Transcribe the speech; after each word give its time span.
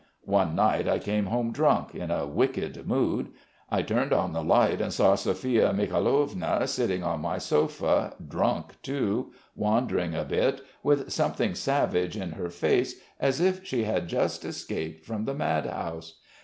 One 0.25 0.55
night 0.55 0.87
I 0.89 0.97
came 0.97 1.27
home 1.27 1.51
drunk, 1.51 1.93
in 1.93 2.09
a 2.09 2.25
wicked 2.25 2.87
mood.... 2.87 3.27
I 3.69 3.83
turned 3.83 4.11
on 4.11 4.33
the 4.33 4.43
light 4.43 4.81
and 4.81 4.91
saw 4.91 5.13
Sophia 5.13 5.71
Mikhailovna 5.75 6.65
sitting 6.67 7.03
on 7.03 7.21
my 7.21 7.37
sofa, 7.37 8.15
drunk 8.27 8.81
too, 8.81 9.31
wandering 9.55 10.15
a 10.15 10.25
bit, 10.25 10.61
with 10.81 11.11
something 11.11 11.53
savage 11.53 12.17
in 12.17 12.31
her 12.31 12.49
face 12.49 12.95
as 13.19 13.39
if 13.39 13.63
she 13.63 13.83
had 13.83 14.07
just 14.07 14.43
escaped 14.43 15.05
from 15.05 15.25
the 15.25 15.35
mad 15.35 15.67
house. 15.67 16.15